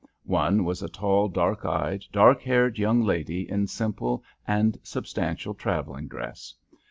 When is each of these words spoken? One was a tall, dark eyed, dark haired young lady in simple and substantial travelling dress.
One 0.25 0.63
was 0.65 0.81
a 0.81 0.89
tall, 0.89 1.27
dark 1.29 1.63
eyed, 1.63 2.05
dark 2.11 2.41
haired 2.41 2.79
young 2.79 3.03
lady 3.03 3.47
in 3.47 3.67
simple 3.67 4.23
and 4.47 4.75
substantial 4.81 5.53
travelling 5.53 6.07
dress. 6.07 6.55